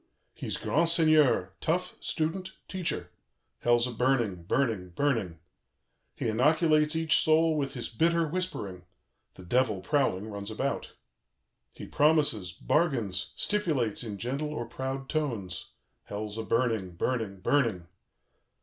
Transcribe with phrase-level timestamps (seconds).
[0.33, 3.11] "He's grand seigneur, tough, student, teacher.
[3.59, 5.37] Hell's a burning, burning, burning.
[6.15, 8.85] "He inoculates each soul with his bitter whispering:
[9.35, 10.93] the Devil, prowling, runs about.
[11.71, 15.67] "He promises, bargains, stipulates in gentle or proud tones.
[16.05, 17.85] Hell's a burning, burning, burning.